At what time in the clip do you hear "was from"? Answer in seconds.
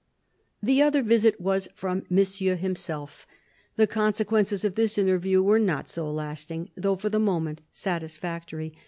1.39-2.07